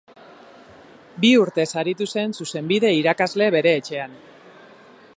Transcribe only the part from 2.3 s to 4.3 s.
zuzenbide irakasle bere etxean.